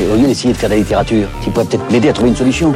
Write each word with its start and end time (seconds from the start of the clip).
Et 0.00 0.06
au 0.06 0.14
lieu 0.14 0.28
d'essayer 0.28 0.52
de 0.54 0.58
faire 0.58 0.68
de 0.68 0.74
la 0.74 0.80
littérature, 0.80 1.26
tu 1.42 1.50
pourrais 1.50 1.64
peut-être 1.64 1.90
m'aider 1.90 2.08
à 2.08 2.12
trouver 2.12 2.30
une 2.30 2.36
solution. 2.36 2.72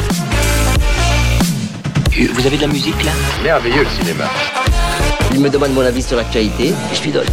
Vous 2.10 2.46
avez 2.46 2.56
de 2.56 2.62
la 2.62 2.66
musique 2.66 3.00
là? 3.04 3.12
Merveilleux 3.44 3.84
le 3.84 3.88
cinéma. 3.90 4.24
Il 5.32 5.40
me 5.40 5.48
demande 5.48 5.72
mon 5.72 5.82
avis 5.82 6.02
sur 6.02 6.16
l'actualité 6.16 6.70
et 6.70 6.94
je 6.94 7.02
lui 7.04 7.12
donne. 7.12 7.28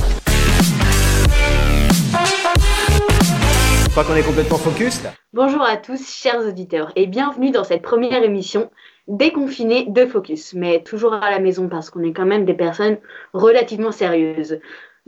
Je 3.84 3.90
crois 3.90 4.04
qu'on 4.04 4.16
est 4.16 4.22
complètement 4.22 4.60
focus 4.60 5.02
là. 5.04 5.14
Bonjour 5.34 5.64
à 5.64 5.76
tous, 5.76 6.08
chers 6.08 6.40
auditeurs, 6.40 6.92
et 6.96 7.08
bienvenue 7.08 7.50
dans 7.50 7.64
cette 7.64 7.82
première 7.82 8.22
émission 8.24 8.70
déconfinée 9.08 9.88
de 9.90 10.06
Focus, 10.06 10.54
mais 10.54 10.84
toujours 10.84 11.14
à 11.16 11.32
la 11.32 11.40
maison 11.40 11.68
parce 11.68 11.90
qu'on 11.90 12.04
est 12.04 12.14
quand 12.14 12.28
même 12.28 12.46
des 12.46 12.54
personnes 12.54 12.98
relativement 13.34 13.92
sérieuses. 13.92 14.60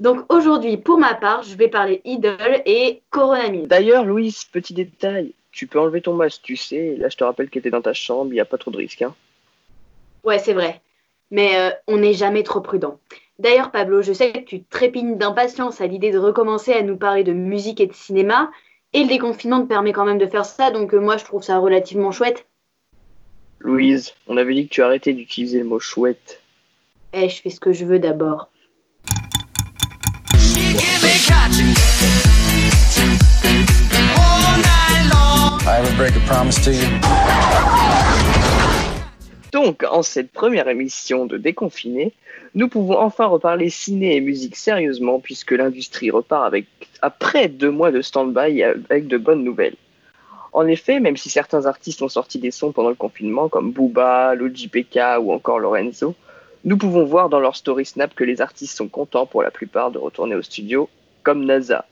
Donc 0.02 0.26
aujourd'hui, 0.34 0.78
pour 0.78 0.98
ma 0.98 1.14
part, 1.14 1.44
je 1.44 1.56
vais 1.56 1.68
parler 1.68 2.02
idole 2.05 2.64
et 2.66 3.04
coronamine. 3.12 3.68
D'ailleurs, 3.68 4.04
Louise, 4.04 4.46
petit 4.46 4.73
détail, 4.73 5.34
tu 5.52 5.68
peux 5.68 5.80
enlever 5.80 6.02
ton 6.02 6.16
masque, 6.16 6.42
tu 6.42 6.58
sais. 6.58 6.96
Là, 6.98 7.08
je 7.08 7.18
te 7.18 7.23
rappelle 7.23 7.52
qu'elle 7.52 7.59
était 7.59 7.70
dans 7.70 7.84
ta 7.84 7.94
chambre, 7.94 8.32
il 8.32 8.34
n'y 8.34 8.40
a 8.40 8.45
pas 8.45 8.58
trop 8.58 8.72
de 8.72 8.78
risques. 8.78 9.04
Hein. 9.04 9.14
Ouais, 10.23 10.40
c'est 10.40 10.54
vrai. 10.54 10.82
Mais 11.30 11.56
euh, 11.56 11.70
on 11.88 11.98
n'est 11.98 12.16
jamais 12.16 12.42
trop 12.42 12.62
prudent. 12.62 13.00
D'ailleurs, 13.38 13.70
Pablo, 13.70 14.02
je 14.02 14.12
sais 14.12 14.34
que 14.34 14.40
tu 14.40 14.64
trépignes 14.64 15.20
d'impatience 15.20 15.82
à 15.82 15.86
l'idée 15.86 16.09
de 16.09 16.18
recommencer 16.18 16.73
à 16.73 16.81
nous 16.81 16.98
parler 16.98 17.23
de 17.23 17.34
musique 17.34 17.80
et 17.80 17.86
de 17.86 17.94
cinéma. 17.94 18.50
Et 18.94 19.04
le 19.04 19.08
déconfinement 19.08 19.62
te 19.62 19.68
permet 19.68 19.94
quand 19.94 20.06
même 20.06 20.18
de 20.18 20.26
faire 20.26 20.45
ça, 20.45 20.72
donc 20.72 20.95
euh, 20.95 21.00
moi 21.00 21.18
je 21.18 21.26
trouve 21.26 21.44
ça 21.44 21.59
relativement 21.59 22.12
chouette. 22.12 22.48
Louise, 23.59 24.16
on 24.26 24.36
avait 24.36 24.56
dit 24.56 24.68
que 24.68 24.73
tu 24.73 24.81
arrêtais 24.81 25.14
d'utiliser 25.14 25.59
le 25.59 25.66
mot 25.66 25.80
chouette. 25.80 26.42
Eh, 27.14 27.30
je 27.30 27.40
fais 27.40 27.52
ce 27.52 27.59
que 27.59 27.72
je 27.72 27.86
veux 27.86 28.00
d'abord. 28.00 28.50
Break 35.97 36.16
a 36.16 36.20
promise 36.28 36.59
to 36.64 36.72
you. 36.72 36.88
Donc, 39.52 39.84
en 39.84 40.02
cette 40.02 40.31
première 40.31 40.70
émission 40.70 41.25
de 41.25 41.38
Déconfiné, 41.38 42.14
nous 42.56 42.70
pouvons 42.70 42.97
enfin 42.97 43.25
reparler 43.25 43.70
ciné 43.70 44.16
et 44.16 44.22
musique 44.22 44.56
sérieusement 44.56 45.19
puisque 45.19 45.52
l'industrie 45.52 46.09
repart 46.09 46.45
avec 46.45 46.66
après 47.02 47.50
deux 47.50 47.72
mois 47.72 47.92
de 47.92 48.02
stand-by 48.02 48.64
avec 48.64 49.08
de 49.08 49.17
bonnes 49.17 49.44
nouvelles. 49.44 49.75
En 50.53 50.67
effet, 50.67 51.00
même 51.00 51.17
si 51.17 51.30
certains 51.30 51.66
artistes 51.66 52.02
ont 52.02 52.09
sorti 52.09 52.39
des 52.39 52.52
sons 52.52 52.72
pendant 52.72 52.89
le 52.89 52.95
confinement 52.95 53.50
comme 53.50 53.72
Booba, 53.72 54.36
Logi 54.36 54.67
PK 54.67 55.00
ou 55.19 55.31
encore 55.31 55.59
Lorenzo, 55.59 56.16
nous 56.64 56.78
pouvons 56.78 57.06
voir 57.06 57.30
dans 57.30 57.39
leur 57.39 57.56
story 57.56 57.86
snap 57.86 58.14
que 58.14 58.23
les 58.23 58.42
artistes 58.42 58.78
sont 58.78 58.88
contents 58.88 59.25
pour 59.25 59.44
la 59.44 59.52
plupart 59.52 59.92
de 59.92 59.97
retourner 59.97 60.36
au 60.36 60.42
studio, 60.42 60.89
comme 61.23 61.45
NASA. 61.45 61.86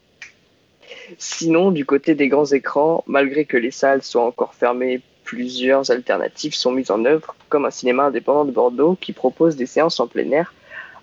Sinon, 1.17 1.71
du 1.71 1.85
côté 1.85 2.15
des 2.15 2.27
grands 2.27 2.45
écrans, 2.45 3.03
malgré 3.07 3.45
que 3.45 3.57
les 3.57 3.71
salles 3.71 4.03
soient 4.03 4.25
encore 4.25 4.53
fermées, 4.53 5.01
plusieurs 5.23 5.91
alternatives 5.91 6.55
sont 6.55 6.71
mises 6.71 6.91
en 6.91 7.05
œuvre, 7.05 7.35
comme 7.49 7.65
un 7.65 7.71
cinéma 7.71 8.05
indépendant 8.05 8.45
de 8.45 8.51
Bordeaux 8.51 8.97
qui 8.99 9.13
propose 9.13 9.55
des 9.55 9.65
séances 9.65 9.99
en 9.99 10.07
plein 10.07 10.31
air 10.31 10.53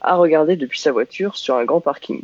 à 0.01 0.17
regarder 0.17 0.57
depuis 0.57 0.81
sa 0.81 0.92
voiture 0.92 1.37
sur 1.37 1.57
un 1.57 1.64
grand 1.64 1.81
parking. 1.81 2.23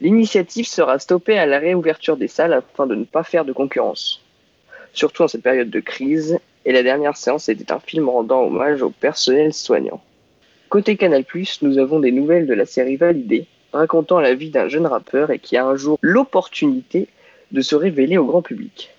L'initiative 0.00 0.66
sera 0.66 0.98
stoppée 0.98 1.38
à 1.38 1.46
la 1.46 1.58
réouverture 1.58 2.16
des 2.16 2.28
salles 2.28 2.52
afin 2.52 2.86
de 2.86 2.94
ne 2.94 3.04
pas 3.04 3.22
faire 3.22 3.44
de 3.44 3.52
concurrence, 3.52 4.22
surtout 4.92 5.22
en 5.22 5.28
cette 5.28 5.42
période 5.42 5.70
de 5.70 5.80
crise, 5.80 6.38
et 6.64 6.72
la 6.72 6.82
dernière 6.82 7.16
séance 7.16 7.48
était 7.48 7.72
un 7.72 7.80
film 7.80 8.08
rendant 8.08 8.42
hommage 8.42 8.82
au 8.82 8.90
personnel 8.90 9.52
soignant. 9.52 10.02
Côté 10.68 10.96
Canal+, 10.96 11.24
nous 11.62 11.78
avons 11.78 12.00
des 12.00 12.10
nouvelles 12.10 12.46
de 12.46 12.54
la 12.54 12.66
série 12.66 12.96
Validée, 12.96 13.46
racontant 13.74 14.20
la 14.20 14.34
vie 14.34 14.50
d'un 14.50 14.68
jeune 14.68 14.86
rappeur 14.86 15.30
et 15.30 15.38
qui 15.38 15.56
a 15.56 15.66
un 15.66 15.76
jour 15.76 15.98
l'opportunité 16.00 17.08
de 17.52 17.60
se 17.60 17.74
révéler 17.74 18.18
au 18.18 18.24
grand 18.24 18.42
public. 18.42 18.90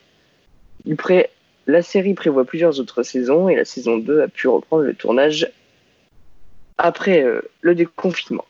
La 1.67 1.81
série 1.81 2.13
prévoit 2.13 2.45
plusieurs 2.45 2.79
autres 2.79 3.01
saisons 3.01 3.49
et 3.49 3.55
la 3.55 3.65
saison 3.65 3.97
2 3.97 4.21
a 4.21 4.27
pu 4.27 4.47
reprendre 4.47 4.83
le 4.83 4.93
tournage 4.93 5.51
après 6.77 7.23
euh, 7.23 7.41
le 7.61 7.73
déconfinement. 7.73 8.45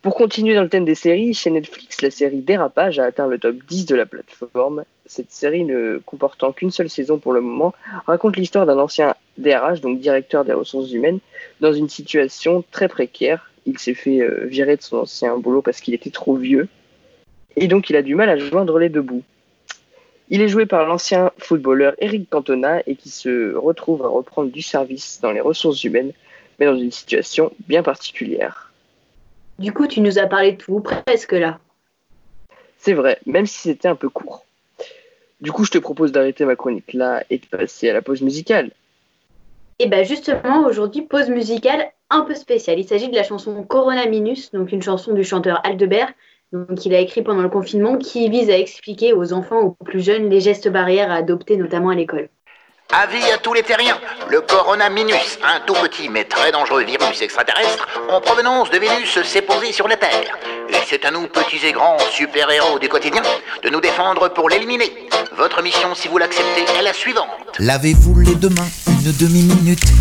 Pour 0.00 0.14
continuer 0.14 0.54
dans 0.54 0.62
le 0.62 0.68
thème 0.68 0.84
des 0.84 0.94
séries, 0.94 1.34
chez 1.34 1.50
Netflix, 1.50 2.00
la 2.00 2.10
série 2.12 2.40
Dérapage 2.40 3.00
a 3.00 3.04
atteint 3.04 3.26
le 3.26 3.38
top 3.38 3.56
10 3.68 3.86
de 3.86 3.96
la 3.96 4.06
plateforme. 4.06 4.84
Cette 5.04 5.32
série, 5.32 5.64
ne 5.64 5.98
comportant 6.06 6.52
qu'une 6.52 6.70
seule 6.70 6.88
saison 6.88 7.18
pour 7.18 7.32
le 7.32 7.40
moment, 7.40 7.74
raconte 8.06 8.36
l'histoire 8.36 8.66
d'un 8.66 8.78
ancien 8.78 9.16
DRH, 9.36 9.80
donc 9.80 9.98
directeur 9.98 10.44
des 10.44 10.52
ressources 10.52 10.92
humaines, 10.92 11.18
dans 11.60 11.72
une 11.72 11.88
situation 11.88 12.64
très 12.70 12.88
précaire. 12.88 13.50
Il 13.66 13.78
s'est 13.78 13.94
fait 13.94 14.20
euh, 14.20 14.46
virer 14.46 14.76
de 14.76 14.82
son 14.82 14.98
ancien 14.98 15.36
boulot 15.36 15.60
parce 15.60 15.80
qu'il 15.80 15.94
était 15.94 16.10
trop 16.10 16.36
vieux. 16.36 16.68
Et 17.56 17.68
donc 17.68 17.90
il 17.90 17.96
a 17.96 18.02
du 18.02 18.14
mal 18.14 18.28
à 18.28 18.36
joindre 18.36 18.78
les 18.78 18.88
deux 18.88 19.02
bouts. 19.02 19.24
Il 20.28 20.40
est 20.40 20.48
joué 20.48 20.66
par 20.66 20.86
l'ancien 20.86 21.30
footballeur 21.38 21.94
Eric 21.98 22.28
Cantona 22.28 22.82
et 22.86 22.96
qui 22.96 23.10
se 23.10 23.54
retrouve 23.54 24.04
à 24.04 24.08
reprendre 24.08 24.50
du 24.50 24.62
service 24.62 25.20
dans 25.20 25.30
les 25.30 25.40
ressources 25.40 25.84
humaines, 25.84 26.12
mais 26.58 26.66
dans 26.66 26.76
une 26.76 26.90
situation 26.90 27.52
bien 27.68 27.82
particulière. 27.82 28.72
Du 29.58 29.72
coup, 29.72 29.86
tu 29.86 30.00
nous 30.00 30.18
as 30.18 30.26
parlé 30.26 30.52
de 30.52 30.56
tout 30.56 30.80
presque 30.80 31.32
là. 31.32 31.60
C'est 32.78 32.92
vrai, 32.92 33.18
même 33.24 33.46
si 33.46 33.58
c'était 33.60 33.88
un 33.88 33.94
peu 33.94 34.08
court. 34.08 34.44
Du 35.40 35.52
coup, 35.52 35.64
je 35.64 35.70
te 35.70 35.78
propose 35.78 36.12
d'arrêter 36.12 36.44
ma 36.44 36.56
chronique 36.56 36.92
là 36.92 37.22
et 37.30 37.38
de 37.38 37.46
passer 37.46 37.88
à 37.88 37.92
la 37.92 38.02
pause 38.02 38.22
musicale. 38.22 38.70
Et 39.78 39.86
bien 39.86 40.02
justement, 40.02 40.66
aujourd'hui, 40.66 41.02
pause 41.02 41.28
musicale 41.28 41.90
un 42.10 42.22
peu 42.22 42.34
spéciale. 42.34 42.78
Il 42.78 42.86
s'agit 42.86 43.08
de 43.08 43.14
la 43.14 43.22
chanson 43.22 43.62
Corona 43.62 44.06
Minus, 44.06 44.52
donc 44.52 44.72
une 44.72 44.82
chanson 44.82 45.12
du 45.12 45.24
chanteur 45.24 45.60
Aldebert, 45.64 46.12
donc 46.52 46.84
il 46.86 46.94
a 46.94 47.00
écrit 47.00 47.22
pendant 47.22 47.42
le 47.42 47.48
confinement, 47.48 47.96
qui 47.98 48.28
vise 48.28 48.50
à 48.50 48.58
expliquer 48.58 49.12
aux 49.12 49.32
enfants, 49.32 49.60
aux 49.60 49.84
plus 49.84 50.04
jeunes, 50.04 50.30
les 50.30 50.40
gestes 50.40 50.68
barrières 50.68 51.10
à 51.10 51.16
adopter, 51.16 51.56
notamment 51.56 51.90
à 51.90 51.94
l'école. 51.94 52.28
Avis 52.92 53.32
à 53.32 53.38
tous 53.38 53.52
les 53.52 53.64
terriens, 53.64 53.98
le 54.30 54.40
Corona 54.40 54.88
Minus, 54.88 55.40
un 55.42 55.58
tout 55.66 55.74
petit 55.74 56.08
mais 56.08 56.22
très 56.22 56.52
dangereux 56.52 56.84
virus 56.84 57.20
extraterrestre 57.20 57.88
en 58.08 58.20
provenance 58.20 58.70
de 58.70 58.78
Vénus, 58.78 59.20
s'est 59.24 59.42
posé 59.42 59.72
sur 59.72 59.88
la 59.88 59.96
Terre. 59.96 60.38
Et 60.68 60.76
c'est 60.86 61.04
à 61.04 61.10
nous, 61.10 61.26
petits 61.26 61.66
et 61.66 61.72
grands 61.72 61.98
super-héros 62.12 62.78
du 62.78 62.88
quotidien, 62.88 63.22
de 63.64 63.70
nous 63.70 63.80
défendre 63.80 64.28
pour 64.28 64.48
l'éliminer. 64.48 65.08
Votre 65.36 65.62
mission, 65.62 65.96
si 65.96 66.06
vous 66.06 66.18
l'acceptez, 66.18 66.62
est 66.78 66.82
la 66.82 66.92
suivante. 66.92 67.26
Lavez-vous 67.58 68.20
les 68.20 68.34
deux 68.36 68.50
mains 68.50 68.70
une 69.06 69.12
demi-minute. 69.12 69.95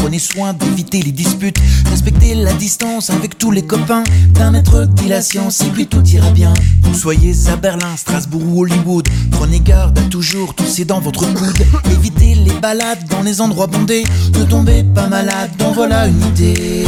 En 0.00 0.04
prenez 0.04 0.18
soin 0.18 0.54
d'éviter 0.54 1.02
les 1.02 1.12
disputes. 1.12 1.58
Respectez 1.90 2.34
la 2.34 2.54
distance 2.54 3.10
avec 3.10 3.36
tous 3.36 3.50
les 3.50 3.60
copains. 3.60 4.02
D'un 4.30 4.50
mètre 4.50 4.86
dit 4.86 5.08
la 5.08 5.20
science 5.20 5.60
et 5.60 5.66
puis 5.66 5.86
tout 5.86 6.02
ira 6.06 6.30
bien. 6.30 6.54
Soyez 6.94 7.34
à 7.48 7.56
Berlin, 7.56 7.96
Strasbourg 7.98 8.42
ou 8.46 8.62
Hollywood. 8.62 9.06
Prenez 9.30 9.60
garde 9.60 9.98
à 9.98 10.02
toujours 10.02 10.54
tousser 10.54 10.86
dans 10.86 11.00
votre 11.00 11.26
coude. 11.34 11.66
Évitez 11.92 12.34
les 12.34 12.54
balades 12.60 13.04
dans 13.10 13.20
les 13.20 13.42
endroits 13.42 13.66
bondés. 13.66 14.04
Ne 14.38 14.44
tombez 14.44 14.84
pas 14.84 15.06
malade, 15.06 15.50
donc 15.58 15.74
voilà 15.74 16.06
une 16.06 16.24
idée. 16.28 16.86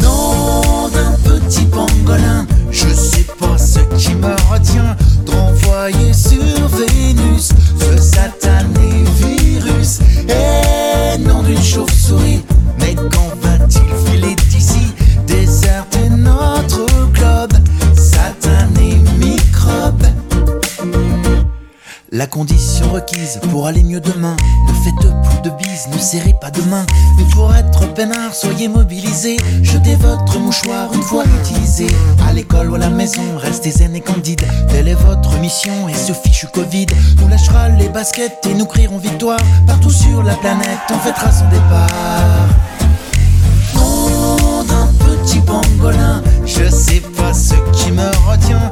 Nom 0.00 0.88
d'un 0.90 1.16
petit 1.24 1.64
pangolin, 1.64 2.46
je 2.70 2.88
sais 2.88 3.26
pas 3.36 3.58
ce 3.58 3.80
qui 3.96 4.14
me 4.14 4.32
retient 4.52 4.96
de 5.26 5.32
renvoyer 5.32 6.12
sur 6.12 6.40
Vénus 6.68 7.48
ce 7.80 8.00
satané 8.00 9.04
virus. 9.18 9.98
Et 10.28 10.77
La 22.38 22.44
condition 22.44 22.92
requise 22.92 23.40
pour 23.50 23.66
aller 23.66 23.82
mieux 23.82 23.98
demain. 23.98 24.36
Ne 24.68 24.72
faites 24.84 24.94
plus 24.94 25.40
de 25.42 25.50
bises, 25.56 25.88
ne 25.92 25.98
serrez 25.98 26.36
pas 26.40 26.52
de 26.52 26.62
main. 26.70 26.86
Mais 27.16 27.24
pour 27.34 27.52
être 27.52 27.92
peinard, 27.94 28.32
soyez 28.32 28.68
mobilisés. 28.68 29.38
Jetez 29.60 29.96
votre 29.96 30.38
mouchoir 30.38 30.88
une 30.94 31.02
fois 31.02 31.24
utilisé. 31.40 31.88
À 32.28 32.32
l'école 32.32 32.70
ou 32.70 32.76
à 32.76 32.78
la 32.78 32.90
maison, 32.90 33.22
restez 33.38 33.72
zen 33.72 33.96
et 33.96 34.00
candide. 34.00 34.46
Telle 34.68 34.86
est 34.86 34.94
votre 34.94 35.36
mission 35.40 35.88
et 35.88 35.94
ce 35.94 36.12
fichu 36.12 36.46
Covid 36.46 36.86
nous 37.20 37.26
lâchera 37.26 37.70
les 37.70 37.88
baskets 37.88 38.46
et 38.48 38.54
nous 38.54 38.66
crierons 38.66 38.98
victoire. 38.98 39.40
Partout 39.66 39.90
sur 39.90 40.22
la 40.22 40.36
planète, 40.36 40.78
on 40.90 40.98
fêtera 40.98 41.32
son 41.32 41.48
départ. 41.48 41.88
Nom 43.74 44.62
d'un 44.62 44.86
petit 45.04 45.40
pangolin, 45.40 46.22
je 46.46 46.70
sais 46.70 47.02
pas 47.16 47.34
ce 47.34 47.54
qui 47.72 47.90
me 47.90 48.06
retient 48.30 48.70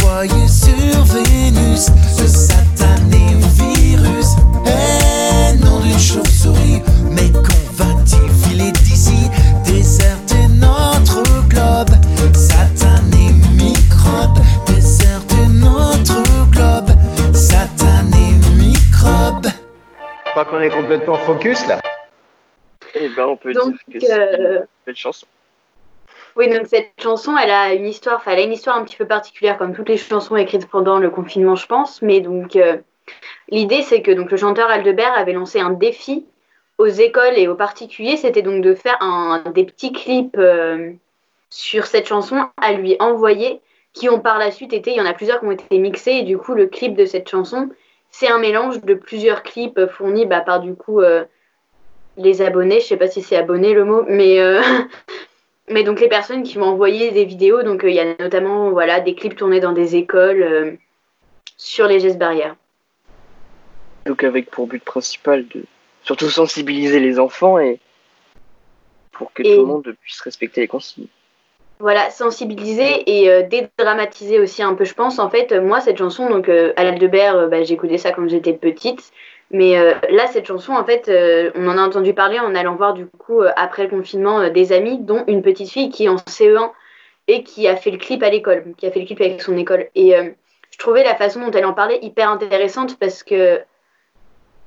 renvoyer 0.00 0.48
sur 0.48 1.04
Vénus 1.04 1.86
ce 2.16 2.26
satané 2.26 3.36
virus. 3.54 4.36
Et 4.66 5.58
nom 5.64 5.80
d'une 5.80 5.98
chauve-souris, 5.98 6.82
mais 7.10 7.30
quand 7.32 7.84
va-t-il 7.84 8.30
filer 8.48 8.72
d'ici 8.72 9.30
Déserter 9.64 10.48
notre 10.60 11.22
globe, 11.48 11.90
satané 12.34 13.32
microbe, 13.54 14.38
déserter 14.66 15.46
notre 15.48 16.22
globe, 16.50 16.90
satané 17.34 18.32
microbe. 18.56 19.46
Je 20.26 20.30
crois 20.30 20.44
qu'on 20.44 20.60
est 20.60 20.70
complètement 20.70 21.16
focus 21.16 21.66
là. 21.66 21.80
Eh 22.94 23.08
ben, 23.10 23.24
on 23.26 23.36
peut 23.36 23.52
Donc, 23.52 23.74
dire 23.88 24.00
que 24.00 24.06
c'est 24.06 24.12
euh, 24.12 24.58
une 24.58 24.66
belle 24.86 24.96
chanson. 24.96 25.26
Oui, 26.36 26.48
donc 26.48 26.66
cette 26.66 26.92
chanson, 27.02 27.36
elle 27.36 27.50
a 27.50 27.74
une 27.74 27.86
histoire, 27.86 28.16
enfin, 28.16 28.32
elle 28.32 28.40
a 28.40 28.42
une 28.42 28.52
histoire 28.52 28.76
un 28.76 28.84
petit 28.84 28.96
peu 28.96 29.06
particulière, 29.06 29.58
comme 29.58 29.74
toutes 29.74 29.88
les 29.88 29.96
chansons 29.96 30.36
écrites 30.36 30.68
pendant 30.68 30.98
le 30.98 31.10
confinement, 31.10 31.56
je 31.56 31.66
pense. 31.66 32.02
Mais 32.02 32.20
donc, 32.20 32.56
euh, 32.56 32.76
l'idée, 33.48 33.82
c'est 33.82 34.02
que 34.02 34.10
donc 34.10 34.30
le 34.30 34.36
chanteur 34.36 34.70
Aldebert 34.70 35.12
avait 35.16 35.32
lancé 35.32 35.60
un 35.60 35.70
défi 35.70 36.26
aux 36.78 36.86
écoles 36.86 37.36
et 37.36 37.48
aux 37.48 37.54
particuliers, 37.54 38.16
c'était 38.16 38.42
donc 38.42 38.62
de 38.62 38.74
faire 38.74 38.96
un, 39.00 39.42
des 39.54 39.64
petits 39.64 39.92
clips 39.92 40.36
euh, 40.38 40.92
sur 41.50 41.86
cette 41.86 42.06
chanson 42.06 42.48
à 42.56 42.72
lui 42.72 42.96
envoyer, 43.00 43.60
qui 43.92 44.08
ont 44.08 44.20
par 44.20 44.38
la 44.38 44.50
suite 44.50 44.72
été, 44.72 44.92
il 44.92 44.96
y 44.96 45.00
en 45.00 45.06
a 45.06 45.12
plusieurs 45.12 45.40
qui 45.40 45.46
ont 45.46 45.50
été 45.50 45.78
mixés, 45.78 46.12
et 46.12 46.22
du 46.22 46.38
coup, 46.38 46.54
le 46.54 46.66
clip 46.66 46.94
de 46.94 47.04
cette 47.04 47.28
chanson, 47.28 47.68
c'est 48.10 48.28
un 48.28 48.38
mélange 48.38 48.80
de 48.82 48.94
plusieurs 48.94 49.42
clips 49.42 49.86
fournis 49.86 50.26
bah, 50.26 50.40
par 50.40 50.60
du 50.60 50.74
coup 50.74 51.00
euh, 51.00 51.24
les 52.16 52.42
abonnés, 52.42 52.80
je 52.80 52.86
sais 52.86 52.96
pas 52.96 53.08
si 53.08 53.22
c'est 53.22 53.36
abonné 53.36 53.72
le 53.72 53.84
mot, 53.84 54.04
mais 54.08 54.40
euh, 54.40 54.60
mais 55.70 55.84
donc 55.84 56.00
les 56.00 56.08
personnes 56.08 56.42
qui 56.42 56.58
m'ont 56.58 56.66
envoyé 56.66 57.10
des 57.10 57.24
vidéos, 57.24 57.62
donc 57.62 57.84
euh, 57.84 57.90
il 57.90 57.96
y 57.96 58.00
a 58.00 58.16
notamment 58.18 58.70
voilà 58.70 59.00
des 59.00 59.14
clips 59.14 59.36
tournés 59.36 59.60
dans 59.60 59.72
des 59.72 59.96
écoles 59.96 60.78
sur 61.56 61.86
les 61.86 62.00
gestes 62.00 62.18
barrières. 62.18 62.56
Donc 64.06 64.24
avec 64.24 64.50
pour 64.50 64.66
but 64.66 64.82
principal 64.82 65.46
de 65.48 65.64
surtout 66.02 66.30
sensibiliser 66.30 67.00
les 67.00 67.18
enfants 67.18 67.58
et 67.58 67.78
pour 69.12 69.32
que 69.32 69.42
tout 69.42 69.60
le 69.60 69.66
monde 69.66 69.94
puisse 70.02 70.20
respecter 70.20 70.62
les 70.62 70.68
consignes. 70.68 71.08
Voilà, 71.78 72.10
sensibiliser 72.10 73.04
et 73.06 73.30
euh, 73.30 73.42
dédramatiser 73.42 74.38
aussi 74.38 74.62
un 74.62 74.74
peu, 74.74 74.84
je 74.84 74.92
pense. 74.92 75.18
En 75.18 75.30
fait, 75.30 75.52
moi, 75.52 75.80
cette 75.80 75.96
chanson, 75.96 76.28
donc 76.28 76.50
euh, 76.50 76.74
à 76.76 76.84
l'Aldebert, 76.84 77.36
euh, 77.36 77.48
bah, 77.48 77.62
j'écoutais 77.62 77.96
ça 77.96 78.12
quand 78.12 78.28
j'étais 78.28 78.52
petite. 78.52 79.12
Mais 79.52 79.74
là, 80.10 80.28
cette 80.28 80.46
chanson, 80.46 80.74
en 80.74 80.84
fait, 80.84 81.10
on 81.56 81.66
en 81.66 81.76
a 81.76 81.82
entendu 81.82 82.14
parler 82.14 82.38
en 82.38 82.54
allant 82.54 82.76
voir, 82.76 82.94
du 82.94 83.06
coup, 83.06 83.42
après 83.56 83.82
le 83.82 83.88
confinement, 83.88 84.48
des 84.48 84.72
amis, 84.72 84.98
dont 84.98 85.24
une 85.26 85.42
petite 85.42 85.70
fille 85.70 85.90
qui 85.90 86.04
est 86.04 86.08
en 86.08 86.16
CE1 86.16 86.70
et 87.26 87.42
qui 87.42 87.66
a 87.66 87.74
fait 87.74 87.90
le 87.90 87.98
clip 87.98 88.22
à 88.22 88.30
l'école, 88.30 88.74
qui 88.76 88.86
a 88.86 88.92
fait 88.92 89.00
le 89.00 89.06
clip 89.06 89.20
avec 89.20 89.42
son 89.42 89.56
école. 89.56 89.88
Et 89.96 90.14
je 90.70 90.78
trouvais 90.78 91.02
la 91.02 91.16
façon 91.16 91.40
dont 91.40 91.50
elle 91.50 91.66
en 91.66 91.74
parlait 91.74 91.98
hyper 92.02 92.30
intéressante 92.30 92.96
parce 92.98 93.22
que 93.22 93.60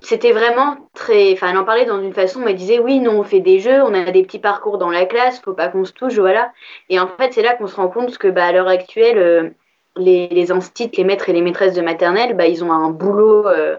c'était 0.04 0.34
vraiment 0.34 0.78
très. 0.94 1.32
Enfin, 1.34 1.50
elle 1.50 1.58
en 1.58 1.64
parlait 1.64 1.86
dans 1.86 2.02
une 2.02 2.14
façon 2.14 2.44
où 2.44 2.48
elle 2.48 2.56
disait 2.56 2.80
oui, 2.80 3.00
nous 3.00 3.12
on 3.12 3.24
fait 3.24 3.40
des 3.40 3.60
jeux, 3.60 3.82
on 3.82 3.94
a 3.94 4.12
des 4.12 4.24
petits 4.24 4.40
parcours 4.40 4.78
dans 4.78 4.92
la 4.92 5.06
classe, 5.06 5.40
faut 5.40 5.54
pas 5.54 5.70
qu'on 5.70 5.86
se 5.86 5.94
touche, 5.94 6.20
voilà. 6.20 6.52
Et 6.90 7.00
en 7.00 7.08
fait, 7.08 7.34
c'est 7.34 7.42
là 7.42 7.56
qu'on 7.56 7.68
se 7.68 7.76
rend 7.78 7.88
compte 7.88 8.18
que 8.18 8.28
bah, 8.28 8.46
à 8.46 8.52
l'heure 8.52 8.68
actuelle, 8.68 9.18
euh, 9.18 9.50
les, 9.96 10.28
les 10.28 10.52
instits, 10.52 10.92
les 10.96 11.04
maîtres 11.04 11.30
et 11.30 11.34
les 11.34 11.42
maîtresses 11.42 11.74
de 11.74 11.82
maternelle, 11.82 12.36
bah, 12.36 12.48
ils 12.48 12.64
ont 12.64 12.72
un 12.72 12.90
boulot, 12.90 13.48
euh, 13.48 13.78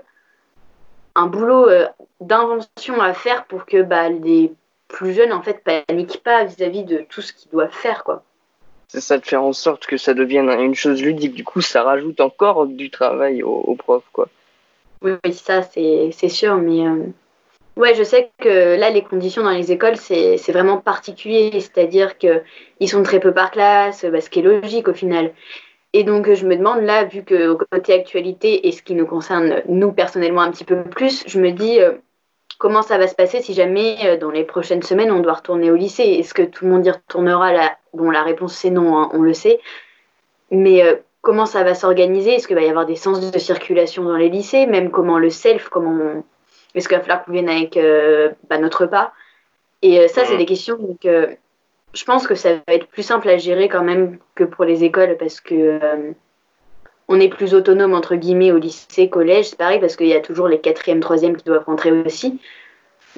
un 1.14 1.26
boulot 1.26 1.68
euh, 1.68 1.86
d'invention 2.20 3.00
à 3.00 3.14
faire 3.14 3.44
pour 3.44 3.66
que 3.66 3.82
bah, 3.82 4.08
les 4.08 4.52
plus 4.88 5.12
jeunes 5.12 5.32
en 5.32 5.42
fait 5.42 5.62
paniquent 5.64 6.22
pas 6.22 6.44
vis-à-vis 6.44 6.84
de 6.84 6.98
tout 7.08 7.20
ce 7.20 7.32
qu'ils 7.32 7.50
doivent 7.50 7.72
faire, 7.72 8.04
quoi. 8.04 8.22
C'est 8.88 9.00
ça 9.00 9.18
de 9.18 9.26
faire 9.26 9.42
en 9.42 9.52
sorte 9.52 9.86
que 9.86 9.96
ça 9.96 10.14
devienne 10.14 10.48
une 10.50 10.74
chose 10.74 11.02
ludique. 11.02 11.34
Du 11.34 11.42
coup, 11.42 11.60
ça 11.60 11.82
rajoute 11.82 12.20
encore 12.20 12.66
du 12.66 12.90
travail 12.90 13.42
aux, 13.42 13.74
profs, 13.74 14.08
quoi. 14.12 14.28
Oui, 15.02 15.16
ça, 15.32 15.62
c'est 15.62 16.28
sûr. 16.28 16.56
Mais 16.56 16.86
euh, 16.86 17.06
ouais, 17.76 17.94
je 17.94 18.04
sais 18.04 18.30
que 18.38 18.76
là, 18.78 18.90
les 18.90 19.02
conditions 19.02 19.42
dans 19.42 19.50
les 19.50 19.72
écoles, 19.72 19.96
c'est 19.96 20.52
vraiment 20.52 20.78
particulier. 20.78 21.50
C'est-à-dire 21.54 22.18
qu'ils 22.18 22.88
sont 22.88 23.02
très 23.02 23.18
peu 23.18 23.32
par 23.32 23.50
classe, 23.50 24.04
bah, 24.04 24.20
ce 24.20 24.30
qui 24.30 24.40
est 24.40 24.42
logique 24.42 24.86
au 24.86 24.94
final. 24.94 25.32
Et 25.94 26.04
donc, 26.04 26.30
je 26.30 26.46
me 26.46 26.56
demande 26.56 26.82
là, 26.82 27.04
vu 27.04 27.22
que 27.22 27.54
côté 27.54 27.94
actualité 27.94 28.68
et 28.68 28.72
ce 28.72 28.82
qui 28.82 28.94
nous 28.94 29.06
concerne, 29.06 29.62
nous 29.68 29.92
personnellement, 29.92 30.42
un 30.42 30.50
petit 30.50 30.64
peu 30.64 30.82
plus, 30.82 31.24
je 31.26 31.40
me 31.40 31.52
dis 31.52 31.80
euh, 31.80 31.92
comment 32.58 32.82
ça 32.82 32.98
va 32.98 33.06
se 33.06 33.14
passer 33.14 33.40
si 33.40 33.54
jamais, 33.54 33.96
euh, 34.04 34.16
dans 34.18 34.30
les 34.30 34.44
prochaines 34.44 34.82
semaines, 34.82 35.10
on 35.10 35.20
doit 35.20 35.34
retourner 35.34 35.70
au 35.70 35.76
lycée? 35.76 36.02
Est-ce 36.02 36.34
que 36.34 36.42
tout 36.42 36.66
le 36.66 36.72
monde 36.72 36.84
y 36.84 36.90
retournera? 36.90 37.52
Là 37.52 37.76
Bon, 37.94 38.10
la 38.10 38.22
réponse, 38.22 38.54
c'est 38.54 38.70
non, 38.70 38.98
hein, 38.98 39.08
on 39.14 39.22
le 39.22 39.32
sait. 39.32 39.60
Mais 40.50 40.82
comment 41.22 41.46
ça 41.46 41.64
va 41.64 41.74
s'organiser? 41.74 42.34
Est-ce 42.34 42.46
qu'il 42.46 42.56
va 42.56 42.62
y 42.62 42.68
avoir 42.68 42.86
des 42.86 42.96
sens 42.96 43.30
de 43.30 43.38
circulation 43.38 44.04
dans 44.04 44.16
les 44.16 44.28
lycées? 44.28 44.66
Même 44.66 44.90
comment 44.90 45.18
le 45.18 45.30
self, 45.30 45.68
comment 45.68 46.22
est-ce 46.74 46.88
qu'il 46.88 46.96
va 46.96 47.02
falloir 47.02 47.24
qu'on 47.24 47.32
vienne 47.32 47.48
avec 47.48 47.76
euh, 47.76 48.30
bah, 48.48 48.58
notre 48.58 48.86
pas? 48.86 49.12
Et 49.82 50.00
euh, 50.00 50.08
ça, 50.08 50.24
c'est 50.24 50.34
mm. 50.34 50.38
des 50.38 50.46
questions. 50.46 50.76
Donc, 50.76 51.04
euh, 51.06 51.28
je 51.94 52.04
pense 52.04 52.26
que 52.26 52.34
ça 52.34 52.54
va 52.54 52.74
être 52.74 52.86
plus 52.88 53.02
simple 53.02 53.28
à 53.28 53.38
gérer 53.38 53.68
quand 53.68 53.84
même 53.84 54.18
que 54.34 54.44
pour 54.44 54.64
les 54.64 54.84
écoles 54.84 55.16
parce 55.18 55.40
que 55.40 55.80
on 57.08 57.20
est 57.20 57.28
plus 57.28 57.54
autonome 57.54 57.94
entre 57.94 58.16
guillemets 58.16 58.52
au 58.52 58.58
lycée, 58.58 59.08
collège. 59.08 59.50
C'est 59.50 59.58
pareil 59.58 59.80
parce 59.80 59.96
qu'il 59.96 60.06
y 60.08 60.14
a 60.14 60.20
toujours 60.20 60.48
les 60.48 60.60
quatrièmes, 60.60 61.00
troisièmes 61.00 61.36
qui 61.36 61.44
doivent 61.44 61.64
rentrer 61.64 61.92
aussi. 61.92 62.40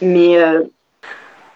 Mais 0.03 0.37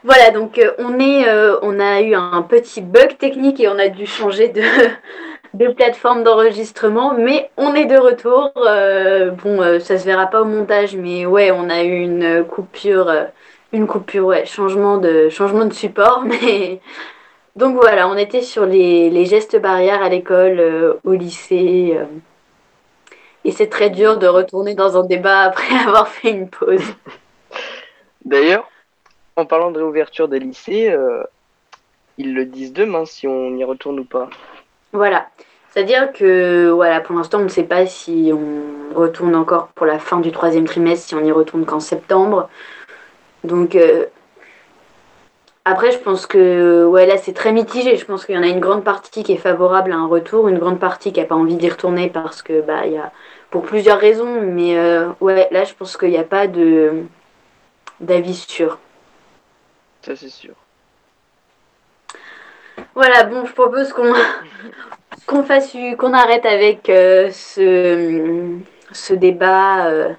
voilà, 0.05 0.31
donc 0.31 0.61
on 0.79 0.99
est, 0.99 1.29
on 1.63 1.79
a 1.81 2.01
eu 2.01 2.15
un 2.15 2.43
petit 2.43 2.81
bug 2.81 3.19
technique 3.19 3.61
et 3.61 3.69
on 3.69 3.79
a 3.79 3.89
dû 3.89 4.07
changer 4.07 4.49
de 4.49 4.63
de 5.55 5.69
plateformes 5.69 6.23
d'enregistrement, 6.23 7.15
mais 7.15 7.51
on 7.57 7.75
est 7.75 7.87
de 7.87 7.97
retour. 7.97 8.53
Euh, 8.57 9.31
bon, 9.31 9.61
euh, 9.61 9.79
ça 9.81 9.99
se 9.99 10.05
verra 10.05 10.27
pas 10.27 10.43
au 10.43 10.45
montage, 10.45 10.97
mais 10.97 11.27
ouais, 11.27 11.51
on 11.51 11.69
a 11.69 11.83
eu 11.83 12.01
une 12.01 12.45
coupure, 12.45 13.09
euh, 13.09 13.25
une 13.73 13.87
coupure, 13.87 14.27
ouais, 14.27 14.47
changement 14.47 14.99
de, 14.99 15.29
changement 15.29 15.65
de 15.65 15.73
support, 15.73 16.23
mais 16.25 16.81
donc 17.57 17.77
voilà, 17.77 18.09
on 18.09 18.17
était 18.17 18.43
sur 18.43 18.67
les, 18.67 19.11
les 19.11 19.27
gestes 19.27 19.61
barrières 19.61 20.03
à 20.03 20.09
l'école, 20.09 20.99
au 21.05 21.13
lycée, 21.13 21.99
et 23.45 23.53
c'est 23.53 23.69
très 23.69 23.91
dur 23.91 24.19
de 24.19 24.27
retourner 24.27 24.75
dans 24.75 24.99
un 24.99 25.05
débat 25.05 25.41
après 25.45 25.75
avoir 25.75 26.09
fait 26.09 26.31
une 26.31 26.49
pause. 26.49 26.95
D'ailleurs, 28.25 28.69
en 29.37 29.47
parlant 29.47 29.71
de 29.71 29.79
réouverture 29.79 30.29
des 30.29 30.39
lycées, 30.39 30.95
ils 32.21 32.35
le 32.35 32.45
disent 32.45 32.73
demain 32.73 33.07
si 33.07 33.27
on 33.27 33.57
y 33.57 33.65
retourne 33.65 33.99
ou 33.99 34.05
pas. 34.05 34.29
Voilà. 34.93 35.29
C'est-à-dire 35.71 36.13
que 36.13 36.69
voilà, 36.71 37.01
pour 37.01 37.17
l'instant, 37.17 37.39
on 37.39 37.45
ne 37.45 37.49
sait 37.49 37.65
pas 37.65 37.87
si 37.87 38.33
on 38.35 38.99
retourne 38.99 39.35
encore 39.35 39.69
pour 39.69 39.87
la 39.87 39.99
fin 39.99 40.21
du 40.21 40.33
troisième 40.33 40.65
trimestre, 40.65 41.09
si 41.09 41.15
on 41.15 41.25
y 41.25 41.33
retourne 41.33 41.65
qu'en 41.65 41.81
septembre. 41.81 42.51
Donc 43.45 43.75
euh, 43.75 44.07
après, 45.65 45.93
je 45.93 45.99
pense 45.99 46.27
que 46.27 46.85
ouais, 46.87 47.07
là, 47.07 47.17
c'est 47.19 47.33
très 47.35 47.53
mitigé. 47.53 47.97
Je 47.97 48.05
pense 48.05 48.25
qu'il 48.25 48.35
y 48.35 48.39
en 48.39 48.43
a 48.43 48.49
une 48.49 48.61
grande 48.61 48.83
partie 48.83 49.23
qui 49.23 49.33
est 49.33 49.37
favorable 49.37 49.93
à 49.93 49.97
un 49.97 50.07
retour, 50.07 50.49
une 50.49 50.59
grande 50.59 50.81
partie 50.81 51.13
qui 51.13 51.21
n'a 51.21 51.27
pas 51.27 51.35
envie 51.35 51.57
d'y 51.57 51.69
retourner 51.69 52.09
parce 52.09 52.43
que 52.43 52.63
bah 52.63 52.87
il 52.87 52.93
y 52.95 52.99
a 52.99 53.13
pour 53.51 53.63
plusieurs 53.63 53.99
raisons. 53.99 54.41
Mais 54.43 54.77
euh, 54.79 55.09
ouais, 55.21 55.49
là, 55.51 55.65
je 55.65 55.75
pense 55.75 55.97
qu'il 55.97 56.11
n'y 56.11 56.19
a 56.19 56.25
pas 56.25 56.47
de 56.47 57.05
d'avis 58.01 58.35
sûr. 58.35 58.79
Ça, 60.03 60.17
c'est 60.17 60.31
sûr. 60.31 60.55
Voilà, 62.95 63.25
bon, 63.25 63.45
je 63.45 63.53
propose 63.53 63.93
qu'on 63.93 64.15
qu'on 65.27 65.43
fasse 65.43 65.77
qu'on 65.99 66.15
arrête 66.15 66.47
avec 66.47 66.89
euh, 66.89 67.31
ce, 67.31 68.57
ce 68.93 69.13
débat 69.15 70.17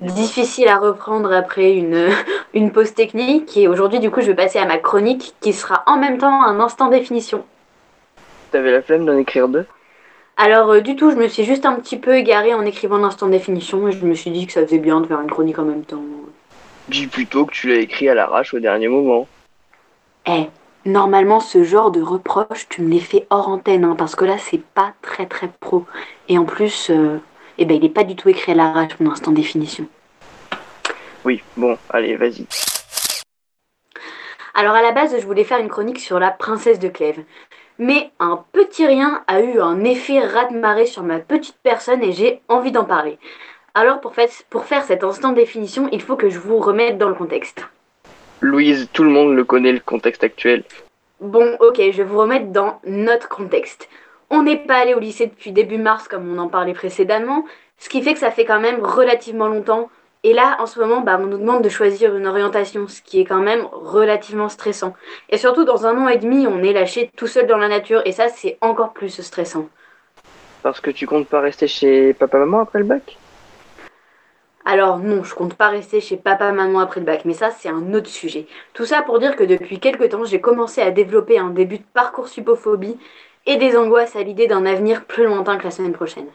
difficile 0.00 0.68
à 0.68 0.78
reprendre 0.78 1.32
après 1.32 1.72
une, 1.72 2.08
une 2.54 2.72
pause 2.72 2.94
technique. 2.94 3.56
Et 3.56 3.68
aujourd'hui, 3.68 4.00
du 4.00 4.10
coup, 4.10 4.20
je 4.20 4.26
vais 4.26 4.34
passer 4.34 4.58
à 4.58 4.66
ma 4.66 4.78
chronique 4.78 5.34
qui 5.40 5.52
sera 5.52 5.82
en 5.86 5.96
même 5.98 6.18
temps 6.18 6.42
un 6.42 6.60
instant 6.60 6.88
définition. 6.88 7.44
T'avais 8.50 8.72
la 8.72 8.82
flemme 8.82 9.06
d'en 9.06 9.16
écrire 9.16 9.48
deux? 9.48 9.66
Alors, 10.36 10.70
euh, 10.70 10.80
du 10.80 10.96
tout, 10.96 11.10
je 11.10 11.16
me 11.16 11.28
suis 11.28 11.44
juste 11.44 11.66
un 11.66 11.74
petit 11.74 11.98
peu 11.98 12.16
égarée 12.16 12.54
en 12.54 12.64
écrivant 12.64 12.98
l'instant 12.98 13.28
définition 13.28 13.88
et 13.88 13.92
je 13.92 14.04
me 14.04 14.14
suis 14.14 14.30
dit 14.30 14.46
que 14.46 14.52
ça 14.52 14.64
faisait 14.64 14.78
bien 14.78 15.00
de 15.00 15.06
faire 15.06 15.20
une 15.20 15.30
chronique 15.30 15.58
en 15.58 15.64
même 15.64 15.84
temps. 15.84 16.02
Dis 16.88 17.06
plutôt 17.06 17.44
que 17.44 17.52
tu 17.52 17.68
l'as 17.68 17.80
écrit 17.80 18.08
à 18.08 18.14
l'arrache 18.14 18.54
au 18.54 18.58
dernier 18.58 18.88
moment. 18.88 19.28
Eh, 20.26 20.46
Normalement, 20.86 21.40
ce 21.40 21.62
genre 21.62 21.90
de 21.90 22.00
reproches, 22.00 22.66
tu 22.70 22.80
me 22.80 22.88
les 22.88 23.00
fais 23.00 23.26
hors 23.28 23.48
antenne, 23.48 23.84
hein, 23.84 23.94
parce 23.98 24.16
que 24.16 24.24
là, 24.24 24.38
c'est 24.38 24.62
pas 24.62 24.94
très 25.02 25.26
très 25.26 25.48
pro. 25.60 25.84
Et 26.28 26.38
en 26.38 26.44
plus, 26.44 26.88
euh, 26.88 27.18
eh 27.60 27.66
ben, 27.66 27.76
il 27.76 27.82
n'est 27.82 27.88
pas 27.90 28.04
du 28.04 28.16
tout 28.16 28.28
écrit 28.28 28.52
à 28.52 28.54
l'arrache, 28.54 28.98
mon 29.00 29.10
instant 29.10 29.32
définition. 29.32 29.86
Oui, 31.24 31.42
bon, 31.56 31.76
allez, 31.90 32.16
vas-y. 32.16 32.46
Alors 34.54 34.74
à 34.74 34.82
la 34.82 34.92
base, 34.92 35.14
je 35.18 35.26
voulais 35.26 35.44
faire 35.44 35.58
une 35.58 35.68
chronique 35.68 36.00
sur 36.00 36.18
la 36.18 36.30
princesse 36.30 36.78
de 36.78 36.88
Clèves. 36.88 37.22
Mais 37.78 38.10
un 38.18 38.44
petit 38.52 38.86
rien 38.86 39.22
a 39.26 39.40
eu 39.40 39.60
un 39.60 39.84
effet 39.84 40.20
raz-de-marée 40.20 40.86
sur 40.86 41.02
ma 41.02 41.18
petite 41.18 41.56
personne 41.62 42.02
et 42.02 42.12
j'ai 42.12 42.40
envie 42.48 42.72
d'en 42.72 42.84
parler. 42.84 43.18
Alors 43.74 44.00
pour, 44.00 44.12
pour 44.50 44.64
faire 44.64 44.84
cet 44.84 45.04
instant 45.04 45.32
définition, 45.32 45.88
il 45.92 46.02
faut 46.02 46.16
que 46.16 46.28
je 46.28 46.38
vous 46.38 46.58
remette 46.58 46.98
dans 46.98 47.08
le 47.08 47.14
contexte. 47.14 47.66
Louise, 48.40 48.88
tout 48.92 49.04
le 49.04 49.10
monde 49.10 49.34
le 49.34 49.44
connaît, 49.44 49.72
le 49.72 49.80
contexte 49.80 50.24
actuel. 50.24 50.64
Bon, 51.20 51.56
ok, 51.60 51.76
je 51.76 51.98
vais 51.98 52.04
vous 52.04 52.18
remettre 52.18 52.46
dans 52.46 52.80
notre 52.86 53.28
contexte. 53.28 53.88
On 54.30 54.42
n'est 54.44 54.58
pas 54.58 54.76
allé 54.76 54.94
au 54.94 55.00
lycée 55.00 55.26
depuis 55.26 55.50
début 55.50 55.78
mars, 55.78 56.06
comme 56.06 56.32
on 56.32 56.38
en 56.38 56.48
parlait 56.48 56.72
précédemment, 56.72 57.44
ce 57.78 57.88
qui 57.88 58.00
fait 58.00 58.14
que 58.14 58.20
ça 58.20 58.30
fait 58.30 58.44
quand 58.44 58.60
même 58.60 58.84
relativement 58.84 59.48
longtemps. 59.48 59.90
Et 60.22 60.32
là, 60.32 60.56
en 60.60 60.66
ce 60.66 60.78
moment, 60.78 61.00
bah, 61.00 61.18
on 61.20 61.26
nous 61.26 61.38
demande 61.38 61.64
de 61.64 61.68
choisir 61.68 62.14
une 62.14 62.26
orientation, 62.26 62.86
ce 62.86 63.02
qui 63.02 63.20
est 63.20 63.24
quand 63.24 63.40
même 63.40 63.66
relativement 63.72 64.48
stressant. 64.48 64.94
Et 65.30 65.38
surtout, 65.38 65.64
dans 65.64 65.86
un 65.86 65.96
an 65.96 66.08
et 66.08 66.18
demi, 66.18 66.46
on 66.46 66.62
est 66.62 66.72
lâché 66.72 67.10
tout 67.16 67.26
seul 67.26 67.46
dans 67.46 67.56
la 67.56 67.68
nature, 67.68 68.02
et 68.04 68.12
ça, 68.12 68.28
c'est 68.28 68.56
encore 68.60 68.92
plus 68.92 69.20
stressant. 69.20 69.68
Parce 70.62 70.80
que 70.80 70.90
tu 70.90 71.06
comptes 71.06 71.26
pas 71.26 71.40
rester 71.40 71.66
chez 71.66 72.12
papa-maman 72.12 72.60
après 72.60 72.80
le 72.80 72.84
bac? 72.84 73.16
Alors 74.66 74.98
non, 74.98 75.24
je 75.24 75.34
compte 75.34 75.54
pas 75.54 75.68
rester 75.68 76.00
chez 76.00 76.18
papa 76.18 76.52
maman 76.52 76.80
après 76.80 77.00
le 77.00 77.06
bac, 77.06 77.22
mais 77.24 77.32
ça 77.32 77.50
c'est 77.50 77.70
un 77.70 77.94
autre 77.94 78.08
sujet. 78.10 78.46
Tout 78.74 78.84
ça 78.84 79.00
pour 79.00 79.18
dire 79.18 79.34
que 79.34 79.42
depuis 79.42 79.80
quelques 79.80 80.10
temps, 80.10 80.24
j'ai 80.24 80.40
commencé 80.40 80.82
à 80.82 80.90
développer 80.90 81.38
un 81.38 81.48
début 81.48 81.78
de 81.78 81.84
parcours 81.94 82.28
supophobie 82.28 82.98
et 83.46 83.56
des 83.56 83.76
angoisses 83.76 84.16
à 84.16 84.22
l'idée 84.22 84.46
d'un 84.46 84.66
avenir 84.66 85.04
plus 85.04 85.24
lointain 85.24 85.56
que 85.56 85.64
la 85.64 85.70
semaine 85.70 85.92
prochaine. 85.92 86.26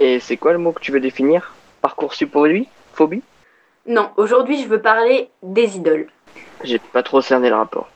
Et 0.00 0.20
c'est 0.20 0.36
quoi 0.36 0.52
le 0.52 0.58
mot 0.58 0.72
que 0.72 0.80
tu 0.80 0.92
veux 0.92 1.00
définir? 1.00 1.54
Parcours 1.80 2.14
supposé 2.14 2.68
Phobie? 2.94 3.22
Non, 3.86 4.10
aujourd'hui 4.16 4.62
je 4.62 4.68
veux 4.68 4.80
parler 4.80 5.30
des 5.42 5.76
idoles. 5.76 6.08
J'ai 6.62 6.78
pas 6.78 7.02
trop 7.02 7.20
cerné 7.20 7.50
le 7.50 7.56
rapport. 7.56 7.88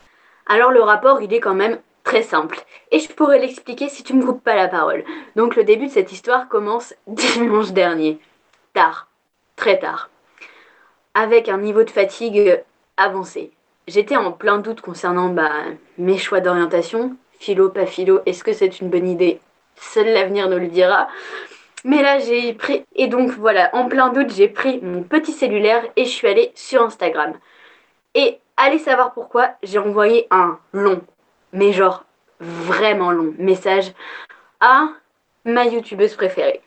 Alors 0.45 0.71
le 0.71 0.81
rapport, 0.81 1.21
il 1.21 1.33
est 1.33 1.39
quand 1.39 1.55
même 1.55 1.79
très 2.03 2.23
simple. 2.23 2.59
Et 2.91 2.99
je 2.99 3.11
pourrais 3.11 3.39
l'expliquer 3.39 3.89
si 3.89 4.03
tu 4.03 4.13
me 4.13 4.25
coupes 4.25 4.43
pas 4.43 4.55
la 4.55 4.67
parole. 4.67 5.03
Donc 5.35 5.55
le 5.55 5.63
début 5.63 5.87
de 5.87 5.91
cette 5.91 6.11
histoire 6.11 6.47
commence 6.47 6.93
dimanche 7.07 7.71
dernier. 7.71 8.19
Tard. 8.73 9.07
Très 9.55 9.79
tard. 9.79 10.09
Avec 11.13 11.49
un 11.49 11.57
niveau 11.57 11.83
de 11.83 11.89
fatigue 11.89 12.63
avancé. 12.97 13.51
J'étais 13.87 14.15
en 14.15 14.31
plein 14.31 14.59
doute 14.59 14.81
concernant 14.81 15.29
bah, 15.29 15.51
mes 15.97 16.17
choix 16.17 16.39
d'orientation. 16.39 17.15
Philo, 17.39 17.69
pas 17.69 17.85
philo, 17.85 18.19
est-ce 18.25 18.43
que 18.43 18.53
c'est 18.53 18.79
une 18.81 18.89
bonne 18.89 19.07
idée? 19.07 19.39
Seul 19.77 20.07
l'avenir 20.07 20.49
nous 20.49 20.59
le 20.59 20.67
dira. 20.67 21.07
Mais 21.85 22.03
là, 22.03 22.19
j'ai 22.19 22.53
pris. 22.53 22.83
Et 22.95 23.07
donc 23.07 23.31
voilà, 23.31 23.69
en 23.73 23.87
plein 23.87 24.09
doute, 24.09 24.33
j'ai 24.33 24.49
pris 24.49 24.79
mon 24.81 25.03
petit 25.03 25.31
cellulaire 25.31 25.83
et 25.95 26.03
je 26.03 26.09
suis 26.09 26.27
allée 26.27 26.51
sur 26.53 26.83
Instagram. 26.83 27.33
Et 28.13 28.39
allez 28.57 28.79
savoir 28.79 29.13
pourquoi, 29.13 29.51
j'ai 29.63 29.79
envoyé 29.79 30.27
un 30.31 30.59
long, 30.73 31.01
mais 31.53 31.71
genre 31.71 32.03
vraiment 32.41 33.11
long 33.11 33.33
message 33.37 33.93
à 34.59 34.89
ma 35.45 35.65
youtubeuse 35.65 36.15
préférée. 36.15 36.61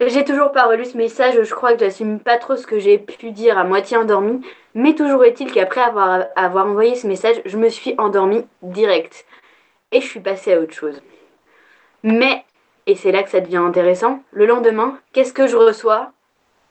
J'ai 0.00 0.24
toujours 0.24 0.52
pas 0.52 0.64
relu 0.64 0.84
ce 0.84 0.96
message, 0.98 1.40
je 1.40 1.54
crois 1.54 1.72
que 1.72 1.78
j'assume 1.78 2.18
pas 2.18 2.36
trop 2.36 2.56
ce 2.56 2.66
que 2.66 2.78
j'ai 2.78 2.98
pu 2.98 3.30
dire 3.30 3.56
à 3.56 3.64
moitié 3.64 3.96
endormie, 3.96 4.44
mais 4.74 4.94
toujours 4.94 5.24
est-il 5.24 5.50
qu'après 5.50 5.80
avoir, 5.80 6.24
avoir 6.36 6.66
envoyé 6.66 6.94
ce 6.96 7.06
message, 7.06 7.40
je 7.46 7.56
me 7.56 7.68
suis 7.68 7.94
endormie 7.96 8.44
direct. 8.62 9.24
Et 9.94 10.00
je 10.00 10.06
suis 10.06 10.20
passée 10.20 10.52
à 10.52 10.60
autre 10.60 10.74
chose. 10.74 11.00
Mais, 12.02 12.44
et 12.86 12.96
c'est 12.96 13.12
là 13.12 13.22
que 13.22 13.30
ça 13.30 13.40
devient 13.40 13.58
intéressant, 13.58 14.22
le 14.32 14.44
lendemain, 14.44 14.98
qu'est-ce 15.12 15.32
que 15.32 15.46
je 15.46 15.56
reçois? 15.56 16.10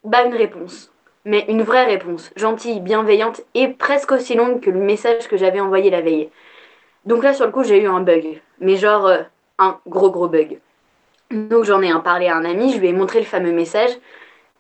Bah 0.04 0.24
une 0.26 0.36
réponse. 0.36 0.92
Mais 1.24 1.46
une 1.48 1.64
vraie 1.64 1.86
réponse, 1.86 2.32
gentille, 2.36 2.82
bienveillante 2.82 3.42
et 3.54 3.70
presque 3.70 4.12
aussi 4.12 4.36
longue 4.36 4.60
que 4.60 4.70
le 4.70 4.80
message 4.80 5.30
que 5.30 5.38
j'avais 5.38 5.62
envoyé 5.62 5.90
la 5.90 6.02
veille. 6.02 6.30
Donc 7.06 7.24
là, 7.24 7.34
sur 7.34 7.46
le 7.46 7.54
coup, 7.54 7.64
j'ai 7.64 7.82
eu 7.82 7.88
un 7.88 8.02
bug. 8.02 8.42
Mais 8.60 8.76
genre, 8.76 9.08
euh, 9.08 9.22
un 9.58 9.80
gros 9.88 10.12
gros 10.12 10.28
bug. 10.28 10.60
Donc 11.32 11.64
j'en 11.64 11.82
ai 11.82 11.90
un 11.90 12.02
parlé 12.02 12.28
à 12.28 12.36
un 12.36 12.44
ami, 12.44 12.74
je 12.74 12.80
lui 12.80 12.90
ai 12.90 12.94
montré 12.94 13.20
le 13.20 13.26
fameux 13.26 13.54
message. 13.54 13.92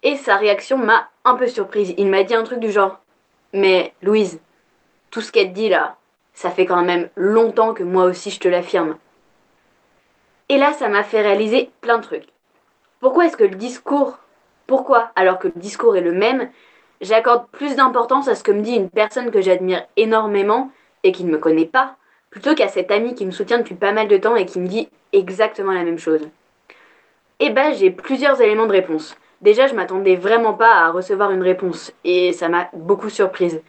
Et 0.03 0.15
sa 0.15 0.37
réaction 0.37 0.77
m'a 0.77 1.09
un 1.25 1.35
peu 1.35 1.47
surprise. 1.47 1.93
Il 1.97 2.07
m'a 2.07 2.23
dit 2.23 2.33
un 2.33 2.43
truc 2.43 2.59
du 2.59 2.71
genre 2.71 3.01
Mais 3.51 3.93
Louise, 4.01 4.39
tout 5.11 5.19
ce 5.19 5.33
qu'elle 5.33 5.51
dit 5.51 5.67
là, 5.67 5.97
ça 6.33 6.49
fait 6.49 6.65
quand 6.65 6.83
même 6.83 7.09
longtemps 7.15 7.73
que 7.73 7.83
moi 7.83 8.05
aussi 8.05 8.31
je 8.31 8.39
te 8.39 8.47
l'affirme. 8.47 8.97
Et 10.49 10.57
là, 10.57 10.73
ça 10.73 10.89
m'a 10.89 11.03
fait 11.03 11.21
réaliser 11.21 11.69
plein 11.81 11.97
de 11.97 12.03
trucs. 12.03 12.27
Pourquoi 12.99 13.25
est-ce 13.25 13.37
que 13.37 13.43
le 13.43 13.55
discours, 13.55 14.19
pourquoi, 14.67 15.11
alors 15.15 15.39
que 15.39 15.47
le 15.47 15.59
discours 15.59 15.95
est 15.95 16.01
le 16.01 16.11
même, 16.11 16.49
j'accorde 17.01 17.47
plus 17.51 17.75
d'importance 17.75 18.27
à 18.27 18.35
ce 18.35 18.43
que 18.43 18.51
me 18.51 18.61
dit 18.61 18.75
une 18.75 18.89
personne 18.89 19.31
que 19.31 19.41
j'admire 19.41 19.85
énormément 19.97 20.71
et 21.03 21.11
qui 21.11 21.23
ne 21.23 21.31
me 21.31 21.37
connaît 21.37 21.65
pas, 21.65 21.95
plutôt 22.29 22.55
qu'à 22.55 22.67
cet 22.67 22.91
ami 22.91 23.15
qui 23.15 23.25
me 23.25 23.31
soutient 23.31 23.57
depuis 23.57 23.75
pas 23.75 23.91
mal 23.91 24.07
de 24.07 24.17
temps 24.17 24.35
et 24.35 24.45
qui 24.45 24.59
me 24.59 24.67
dit 24.67 24.89
exactement 25.11 25.71
la 25.71 25.83
même 25.83 25.99
chose? 25.99 26.27
Eh 27.39 27.49
ben, 27.49 27.73
j'ai 27.73 27.91
plusieurs 27.91 28.41
éléments 28.41 28.67
de 28.67 28.71
réponse. 28.71 29.17
Déjà, 29.41 29.67
je 29.67 29.75
m'attendais 29.75 30.15
vraiment 30.15 30.53
pas 30.53 30.73
à 30.73 30.91
recevoir 30.91 31.31
une 31.31 31.43
réponse 31.43 31.91
et 32.05 32.31
ça 32.31 32.47
m'a 32.47 32.69
beaucoup 32.73 33.09
surprise. 33.09 33.61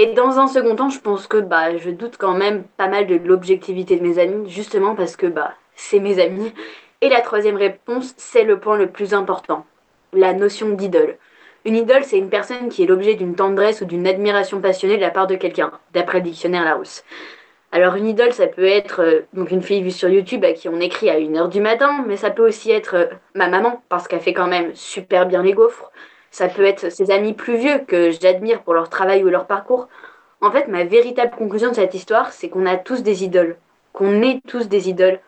Et 0.00 0.06
dans 0.06 0.38
un 0.38 0.46
second 0.46 0.76
temps, 0.76 0.90
je 0.90 1.00
pense 1.00 1.26
que 1.26 1.38
bah, 1.38 1.76
je 1.76 1.90
doute 1.90 2.18
quand 2.18 2.34
même 2.34 2.62
pas 2.76 2.86
mal 2.86 3.08
de 3.08 3.16
l'objectivité 3.16 3.96
de 3.96 4.02
mes 4.06 4.20
amis, 4.20 4.48
justement 4.48 4.94
parce 4.94 5.16
que 5.16 5.26
bah, 5.26 5.54
c'est 5.74 5.98
mes 5.98 6.20
amis. 6.20 6.52
Et 7.00 7.08
la 7.08 7.20
troisième 7.20 7.56
réponse, 7.56 8.14
c'est 8.16 8.44
le 8.44 8.60
point 8.60 8.76
le 8.76 8.92
plus 8.92 9.12
important, 9.12 9.66
la 10.12 10.34
notion 10.34 10.68
d'idole. 10.68 11.16
Une 11.64 11.74
idole, 11.74 12.04
c'est 12.04 12.16
une 12.16 12.28
personne 12.28 12.68
qui 12.68 12.84
est 12.84 12.86
l'objet 12.86 13.16
d'une 13.16 13.34
tendresse 13.34 13.80
ou 13.80 13.86
d'une 13.86 14.06
admiration 14.06 14.60
passionnée 14.60 14.98
de 14.98 15.02
la 15.02 15.10
part 15.10 15.26
de 15.26 15.34
quelqu'un, 15.34 15.72
d'après 15.92 16.18
le 16.18 16.24
dictionnaire 16.26 16.64
Larousse. 16.64 17.02
Alors 17.72 17.96
une 17.96 18.06
idole, 18.06 18.32
ça 18.32 18.46
peut 18.46 18.66
être 18.66 19.02
euh, 19.02 19.22
donc 19.32 19.50
une 19.50 19.62
fille 19.62 19.82
vue 19.82 19.90
sur 19.90 20.08
YouTube 20.08 20.44
à 20.44 20.52
qui 20.52 20.68
on 20.68 20.78
écrit 20.78 21.10
à 21.10 21.18
1h 21.18 21.48
du 21.48 21.60
matin, 21.60 22.04
mais 22.06 22.16
ça 22.16 22.30
peut 22.30 22.46
aussi 22.46 22.70
être 22.70 22.94
euh, 22.94 23.06
ma 23.34 23.48
maman, 23.48 23.82
parce 23.88 24.06
qu'elle 24.06 24.20
fait 24.20 24.32
quand 24.32 24.46
même 24.46 24.70
super 24.76 25.26
bien 25.26 25.42
les 25.42 25.54
gaufres. 25.54 25.90
Ça 26.30 26.48
peut 26.48 26.64
être 26.64 26.90
ses 26.90 27.10
amis 27.10 27.32
plus 27.32 27.56
vieux 27.56 27.78
que 27.78 28.10
j'admire 28.10 28.62
pour 28.62 28.74
leur 28.74 28.88
travail 28.88 29.24
ou 29.24 29.28
leur 29.28 29.46
parcours. 29.46 29.88
En 30.40 30.50
fait, 30.50 30.68
ma 30.68 30.84
véritable 30.84 31.34
conclusion 31.36 31.70
de 31.70 31.74
cette 31.74 31.94
histoire, 31.94 32.32
c'est 32.32 32.48
qu'on 32.48 32.66
a 32.66 32.76
tous 32.76 33.02
des 33.02 33.24
idoles, 33.24 33.56
qu'on 33.92 34.22
est 34.22 34.40
tous 34.46 34.68
des 34.68 34.88
idoles, 34.88 35.20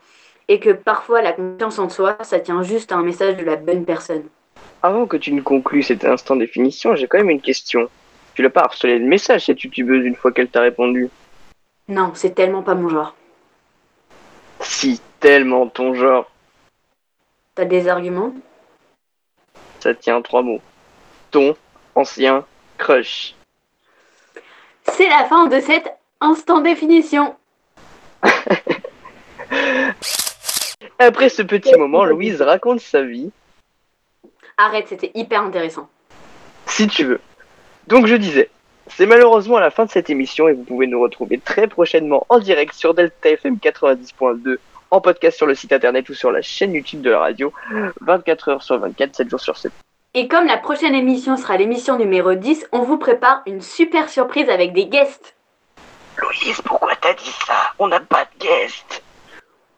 et 0.48 0.60
que 0.60 0.70
parfois 0.70 1.22
la 1.22 1.32
confiance 1.32 1.78
en 1.78 1.88
soi, 1.88 2.16
ça 2.22 2.40
tient 2.40 2.62
juste 2.62 2.92
à 2.92 2.96
un 2.96 3.02
message 3.02 3.36
de 3.36 3.44
la 3.44 3.56
bonne 3.56 3.84
personne. 3.84 4.24
Avant 4.82 5.06
que 5.06 5.16
tu 5.16 5.32
ne 5.32 5.40
conclues 5.40 5.82
cet 5.82 6.04
instant 6.04 6.36
définition, 6.36 6.94
j'ai 6.94 7.06
quand 7.06 7.18
même 7.18 7.30
une 7.30 7.40
question. 7.40 7.88
Tu 8.34 8.42
l'as 8.42 8.50
pas 8.50 8.62
harcelé 8.62 8.98
de 8.98 9.04
message 9.04 9.46
cette 9.46 9.62
youtubeuse 9.62 10.04
une 10.04 10.16
fois 10.16 10.32
qu'elle 10.32 10.48
t'a 10.48 10.60
répondu? 10.60 11.08
Non, 11.88 12.12
c'est 12.14 12.34
tellement 12.34 12.62
pas 12.62 12.74
mon 12.74 12.88
genre. 12.88 13.14
Si, 14.60 15.00
tellement 15.18 15.66
ton 15.66 15.94
genre. 15.94 16.30
T'as 17.54 17.64
des 17.64 17.88
arguments? 17.88 18.32
Ça 19.80 19.94
tient 19.94 20.16
en 20.16 20.22
trois 20.22 20.42
mots. 20.42 20.60
Ton 21.30 21.56
ancien 21.94 22.44
crush. 22.78 23.34
C'est 24.84 25.08
la 25.08 25.24
fin 25.26 25.46
de 25.46 25.60
cet 25.60 25.90
instant 26.20 26.60
définition. 26.60 27.36
Après 30.98 31.28
ce 31.28 31.42
petit 31.42 31.74
moment, 31.76 32.04
Louise 32.04 32.42
raconte 32.42 32.80
sa 32.80 33.02
vie, 33.02 33.30
Arrête, 34.56 34.88
c'était 34.88 35.10
hyper 35.14 35.40
intéressant. 35.40 35.88
si 36.66 36.86
tu 36.86 37.04
veux. 37.04 37.20
Donc 37.86 38.06
je 38.06 38.14
disais, 38.14 38.50
c'est 38.88 39.06
malheureusement 39.06 39.56
à 39.56 39.60
la 39.60 39.70
fin 39.70 39.86
de 39.86 39.90
cette 39.90 40.10
émission 40.10 40.48
et 40.48 40.52
vous 40.52 40.64
pouvez 40.64 40.86
nous 40.86 41.00
retrouver 41.00 41.38
très 41.38 41.66
prochainement 41.66 42.26
en 42.28 42.38
direct 42.38 42.74
sur 42.74 42.92
Delta 42.92 43.30
FM 43.30 43.56
90.2, 43.56 44.58
en 44.90 45.00
podcast 45.00 45.38
sur 45.38 45.46
le 45.46 45.54
site 45.54 45.72
internet 45.72 46.08
ou 46.10 46.14
sur 46.14 46.30
la 46.30 46.42
chaîne 46.42 46.74
YouTube 46.74 47.00
de 47.00 47.08
la 47.10 47.20
radio, 47.20 47.52
24 48.02 48.48
heures 48.50 48.62
sur 48.62 48.78
24, 48.78 49.16
7 49.16 49.30
jours 49.30 49.40
sur 49.40 49.56
7. 49.56 49.72
Et 50.12 50.26
comme 50.26 50.46
la 50.46 50.56
prochaine 50.56 50.96
émission 50.96 51.36
sera 51.36 51.56
l'émission 51.56 51.96
numéro 51.96 52.34
10, 52.34 52.66
on 52.72 52.82
vous 52.82 52.98
prépare 52.98 53.42
une 53.46 53.60
super 53.60 54.08
surprise 54.08 54.48
avec 54.48 54.72
des 54.72 54.86
guests. 54.86 55.36
Louise, 56.18 56.60
pourquoi 56.64 56.96
t'as 57.00 57.14
dit 57.14 57.32
ça? 57.46 57.54
On 57.78 57.86
n'a 57.86 58.00
pas 58.00 58.24
de 58.24 58.44
guest. 58.44 59.04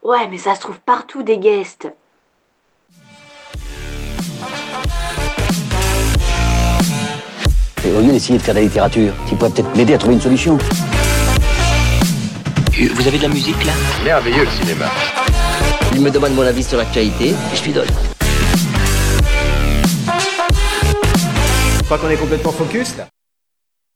Ouais, 0.01 0.27
mais 0.31 0.39
ça 0.39 0.55
se 0.55 0.61
trouve 0.61 0.79
partout 0.79 1.21
des 1.21 1.37
guests. 1.37 1.87
Et 7.85 7.91
au 7.95 8.01
lieu 8.01 8.11
d'essayer 8.11 8.39
de 8.39 8.43
faire 8.43 8.55
de 8.55 8.59
la 8.59 8.65
littérature, 8.65 9.13
tu 9.29 9.35
pourrais 9.35 9.51
peut-être 9.51 9.75
m'aider 9.75 9.93
à 9.93 9.99
trouver 9.99 10.15
une 10.15 10.21
solution. 10.21 10.57
Vous 12.71 13.07
avez 13.07 13.19
de 13.19 13.23
la 13.23 13.29
musique 13.29 13.63
là? 13.63 13.73
Merveilleux 14.03 14.45
le 14.45 14.49
cinéma. 14.49 14.85
Il 15.93 16.01
me 16.01 16.09
demande 16.09 16.33
mon 16.33 16.41
avis 16.41 16.63
sur 16.63 16.79
l'actualité 16.79 17.29
et 17.29 17.55
je 17.55 17.63
lui 17.65 17.73
donne. 17.73 18.12
Tu 21.83 21.87
crois 21.87 21.97
qu'on 21.97 22.09
est 22.09 22.15
complètement 22.15 22.53
focus 22.53 22.95
là 22.95 23.09